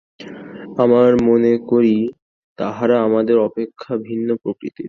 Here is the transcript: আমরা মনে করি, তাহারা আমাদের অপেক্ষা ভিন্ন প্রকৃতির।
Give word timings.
আমরা 0.77 1.15
মনে 1.23 1.53
করি, 1.69 1.95
তাহারা 2.59 2.95
আমাদের 3.03 3.37
অপেক্ষা 3.39 3.93
ভিন্ন 3.97 4.29
প্রকৃতির। 4.35 4.79